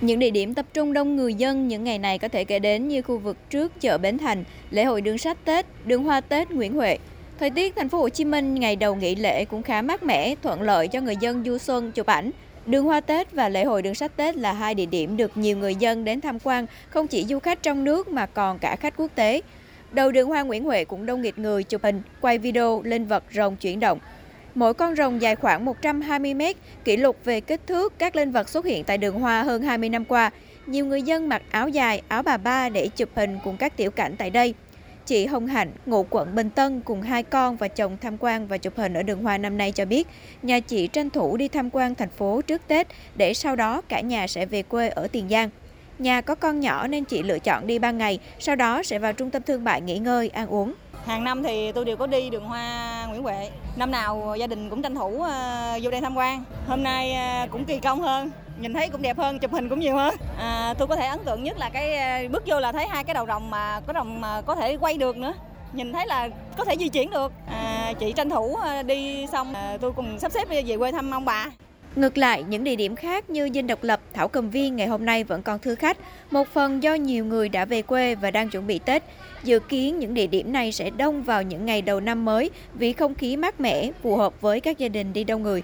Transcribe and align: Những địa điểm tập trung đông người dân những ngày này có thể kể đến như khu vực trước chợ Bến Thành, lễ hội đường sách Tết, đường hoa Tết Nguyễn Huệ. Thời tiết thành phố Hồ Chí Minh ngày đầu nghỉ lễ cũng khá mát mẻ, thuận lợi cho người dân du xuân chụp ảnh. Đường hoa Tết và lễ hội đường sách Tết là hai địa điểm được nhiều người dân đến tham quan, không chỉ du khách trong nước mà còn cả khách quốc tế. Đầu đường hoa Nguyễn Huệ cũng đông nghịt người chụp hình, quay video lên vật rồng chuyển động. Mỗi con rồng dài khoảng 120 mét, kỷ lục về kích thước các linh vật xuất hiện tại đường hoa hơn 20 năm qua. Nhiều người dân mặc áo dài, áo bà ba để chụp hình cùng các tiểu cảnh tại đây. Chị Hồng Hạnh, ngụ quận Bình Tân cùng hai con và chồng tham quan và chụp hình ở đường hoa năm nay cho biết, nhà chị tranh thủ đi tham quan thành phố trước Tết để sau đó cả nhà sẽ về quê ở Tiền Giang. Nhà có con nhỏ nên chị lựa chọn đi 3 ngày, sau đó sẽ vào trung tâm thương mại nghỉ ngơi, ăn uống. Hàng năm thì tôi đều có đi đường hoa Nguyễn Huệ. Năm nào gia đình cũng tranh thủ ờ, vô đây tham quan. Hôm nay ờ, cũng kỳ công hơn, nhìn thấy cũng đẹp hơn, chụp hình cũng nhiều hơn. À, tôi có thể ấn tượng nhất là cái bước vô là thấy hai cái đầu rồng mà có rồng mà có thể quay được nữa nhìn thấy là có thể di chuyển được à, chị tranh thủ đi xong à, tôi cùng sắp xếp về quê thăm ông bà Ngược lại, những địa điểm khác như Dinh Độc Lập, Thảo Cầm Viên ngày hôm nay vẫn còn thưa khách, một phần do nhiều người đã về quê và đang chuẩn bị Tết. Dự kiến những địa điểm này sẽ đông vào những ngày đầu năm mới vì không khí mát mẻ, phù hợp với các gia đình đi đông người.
Những 0.00 0.18
địa 0.18 0.30
điểm 0.30 0.54
tập 0.54 0.66
trung 0.74 0.92
đông 0.92 1.16
người 1.16 1.34
dân 1.34 1.68
những 1.68 1.84
ngày 1.84 1.98
này 1.98 2.18
có 2.18 2.28
thể 2.28 2.44
kể 2.44 2.58
đến 2.58 2.88
như 2.88 3.02
khu 3.02 3.18
vực 3.18 3.36
trước 3.50 3.80
chợ 3.80 3.98
Bến 3.98 4.18
Thành, 4.18 4.44
lễ 4.70 4.84
hội 4.84 5.00
đường 5.00 5.18
sách 5.18 5.38
Tết, 5.44 5.66
đường 5.84 6.04
hoa 6.04 6.20
Tết 6.20 6.50
Nguyễn 6.50 6.74
Huệ. 6.74 6.98
Thời 7.38 7.50
tiết 7.50 7.76
thành 7.76 7.88
phố 7.88 7.98
Hồ 7.98 8.08
Chí 8.08 8.24
Minh 8.24 8.54
ngày 8.54 8.76
đầu 8.76 8.94
nghỉ 8.94 9.14
lễ 9.14 9.44
cũng 9.44 9.62
khá 9.62 9.82
mát 9.82 10.02
mẻ, 10.02 10.34
thuận 10.42 10.62
lợi 10.62 10.88
cho 10.88 11.00
người 11.00 11.16
dân 11.20 11.44
du 11.44 11.58
xuân 11.58 11.92
chụp 11.92 12.06
ảnh. 12.06 12.30
Đường 12.66 12.84
hoa 12.84 13.00
Tết 13.00 13.32
và 13.32 13.48
lễ 13.48 13.64
hội 13.64 13.82
đường 13.82 13.94
sách 13.94 14.16
Tết 14.16 14.36
là 14.36 14.52
hai 14.52 14.74
địa 14.74 14.86
điểm 14.86 15.16
được 15.16 15.36
nhiều 15.36 15.56
người 15.56 15.74
dân 15.74 16.04
đến 16.04 16.20
tham 16.20 16.38
quan, 16.44 16.66
không 16.88 17.06
chỉ 17.06 17.24
du 17.24 17.38
khách 17.38 17.62
trong 17.62 17.84
nước 17.84 18.08
mà 18.08 18.26
còn 18.26 18.58
cả 18.58 18.76
khách 18.76 18.96
quốc 18.96 19.10
tế. 19.14 19.40
Đầu 19.92 20.12
đường 20.12 20.28
hoa 20.28 20.42
Nguyễn 20.42 20.64
Huệ 20.64 20.84
cũng 20.84 21.06
đông 21.06 21.22
nghịt 21.22 21.38
người 21.38 21.64
chụp 21.64 21.82
hình, 21.82 22.02
quay 22.20 22.38
video 22.38 22.82
lên 22.84 23.04
vật 23.04 23.24
rồng 23.34 23.56
chuyển 23.56 23.80
động. 23.80 23.98
Mỗi 24.54 24.74
con 24.74 24.96
rồng 24.96 25.22
dài 25.22 25.36
khoảng 25.36 25.64
120 25.64 26.34
mét, 26.34 26.56
kỷ 26.84 26.96
lục 26.96 27.16
về 27.24 27.40
kích 27.40 27.66
thước 27.66 27.98
các 27.98 28.16
linh 28.16 28.32
vật 28.32 28.48
xuất 28.48 28.64
hiện 28.64 28.84
tại 28.84 28.98
đường 28.98 29.20
hoa 29.20 29.42
hơn 29.42 29.62
20 29.62 29.88
năm 29.88 30.04
qua. 30.04 30.30
Nhiều 30.66 30.84
người 30.84 31.02
dân 31.02 31.28
mặc 31.28 31.42
áo 31.50 31.68
dài, 31.68 32.02
áo 32.08 32.22
bà 32.22 32.36
ba 32.36 32.68
để 32.68 32.88
chụp 32.88 33.08
hình 33.14 33.38
cùng 33.44 33.56
các 33.56 33.76
tiểu 33.76 33.90
cảnh 33.90 34.14
tại 34.18 34.30
đây. 34.30 34.54
Chị 35.06 35.26
Hồng 35.26 35.46
Hạnh, 35.46 35.70
ngụ 35.86 36.06
quận 36.10 36.34
Bình 36.34 36.50
Tân 36.50 36.80
cùng 36.80 37.02
hai 37.02 37.22
con 37.22 37.56
và 37.56 37.68
chồng 37.68 37.96
tham 38.00 38.16
quan 38.20 38.46
và 38.46 38.58
chụp 38.58 38.76
hình 38.76 38.94
ở 38.94 39.02
đường 39.02 39.22
hoa 39.22 39.38
năm 39.38 39.58
nay 39.58 39.72
cho 39.72 39.84
biết, 39.84 40.08
nhà 40.42 40.60
chị 40.60 40.86
tranh 40.86 41.10
thủ 41.10 41.36
đi 41.36 41.48
tham 41.48 41.70
quan 41.70 41.94
thành 41.94 42.10
phố 42.10 42.42
trước 42.42 42.62
Tết 42.68 42.86
để 43.16 43.34
sau 43.34 43.56
đó 43.56 43.82
cả 43.88 44.00
nhà 44.00 44.26
sẽ 44.26 44.46
về 44.46 44.62
quê 44.62 44.88
ở 44.88 45.08
Tiền 45.12 45.28
Giang. 45.30 45.50
Nhà 45.98 46.20
có 46.20 46.34
con 46.34 46.60
nhỏ 46.60 46.86
nên 46.86 47.04
chị 47.04 47.22
lựa 47.22 47.38
chọn 47.38 47.66
đi 47.66 47.78
3 47.78 47.90
ngày, 47.90 48.18
sau 48.38 48.56
đó 48.56 48.82
sẽ 48.82 48.98
vào 48.98 49.12
trung 49.12 49.30
tâm 49.30 49.42
thương 49.42 49.64
mại 49.64 49.80
nghỉ 49.80 49.98
ngơi, 49.98 50.28
ăn 50.28 50.48
uống. 50.48 50.74
Hàng 51.08 51.24
năm 51.24 51.42
thì 51.42 51.72
tôi 51.72 51.84
đều 51.84 51.96
có 51.96 52.06
đi 52.06 52.30
đường 52.30 52.44
hoa 52.44 53.06
Nguyễn 53.08 53.22
Huệ. 53.22 53.50
Năm 53.76 53.90
nào 53.90 54.34
gia 54.38 54.46
đình 54.46 54.70
cũng 54.70 54.82
tranh 54.82 54.94
thủ 54.94 55.22
ờ, 55.22 55.78
vô 55.82 55.90
đây 55.90 56.00
tham 56.00 56.16
quan. 56.16 56.44
Hôm 56.66 56.82
nay 56.82 57.14
ờ, 57.14 57.46
cũng 57.50 57.64
kỳ 57.64 57.80
công 57.80 58.00
hơn, 58.00 58.30
nhìn 58.60 58.74
thấy 58.74 58.88
cũng 58.88 59.02
đẹp 59.02 59.18
hơn, 59.18 59.38
chụp 59.38 59.52
hình 59.52 59.68
cũng 59.68 59.80
nhiều 59.80 59.96
hơn. 59.96 60.14
À, 60.38 60.74
tôi 60.78 60.88
có 60.88 60.96
thể 60.96 61.06
ấn 61.06 61.24
tượng 61.24 61.44
nhất 61.44 61.58
là 61.58 61.70
cái 61.70 62.28
bước 62.28 62.42
vô 62.46 62.60
là 62.60 62.72
thấy 62.72 62.86
hai 62.88 63.04
cái 63.04 63.14
đầu 63.14 63.26
rồng 63.26 63.50
mà 63.50 63.80
có 63.86 63.92
rồng 63.92 64.20
mà 64.20 64.40
có 64.40 64.54
thể 64.54 64.76
quay 64.76 64.98
được 64.98 65.16
nữa 65.16 65.34
nhìn 65.72 65.92
thấy 65.92 66.06
là 66.06 66.28
có 66.56 66.64
thể 66.64 66.76
di 66.78 66.88
chuyển 66.88 67.10
được 67.10 67.32
à, 67.46 67.92
chị 67.98 68.12
tranh 68.12 68.30
thủ 68.30 68.58
đi 68.86 69.26
xong 69.32 69.54
à, 69.54 69.76
tôi 69.80 69.92
cùng 69.92 70.18
sắp 70.18 70.32
xếp 70.32 70.48
về 70.48 70.76
quê 70.78 70.92
thăm 70.92 71.10
ông 71.10 71.24
bà 71.24 71.46
Ngược 71.98 72.18
lại, 72.18 72.44
những 72.48 72.64
địa 72.64 72.76
điểm 72.76 72.96
khác 72.96 73.30
như 73.30 73.48
Dinh 73.54 73.66
Độc 73.66 73.82
Lập, 73.82 74.00
Thảo 74.12 74.28
Cầm 74.28 74.50
Viên 74.50 74.76
ngày 74.76 74.86
hôm 74.86 75.04
nay 75.04 75.24
vẫn 75.24 75.42
còn 75.42 75.58
thưa 75.58 75.74
khách, 75.74 75.98
một 76.30 76.48
phần 76.48 76.82
do 76.82 76.94
nhiều 76.94 77.24
người 77.24 77.48
đã 77.48 77.64
về 77.64 77.82
quê 77.82 78.14
và 78.14 78.30
đang 78.30 78.50
chuẩn 78.50 78.66
bị 78.66 78.78
Tết. 78.78 79.02
Dự 79.44 79.58
kiến 79.58 79.98
những 79.98 80.14
địa 80.14 80.26
điểm 80.26 80.52
này 80.52 80.72
sẽ 80.72 80.90
đông 80.90 81.22
vào 81.22 81.42
những 81.42 81.66
ngày 81.66 81.82
đầu 81.82 82.00
năm 82.00 82.24
mới 82.24 82.50
vì 82.74 82.92
không 82.92 83.14
khí 83.14 83.36
mát 83.36 83.60
mẻ, 83.60 83.90
phù 84.02 84.16
hợp 84.16 84.40
với 84.40 84.60
các 84.60 84.78
gia 84.78 84.88
đình 84.88 85.12
đi 85.12 85.24
đông 85.24 85.42
người. 85.42 85.62